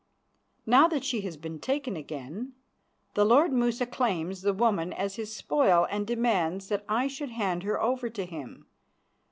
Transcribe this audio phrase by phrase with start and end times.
[0.65, 2.53] Now that she has been taken again,
[3.13, 7.61] the lord Musa claims the woman as his spoil and demands that I should hand
[7.61, 8.65] her over to him.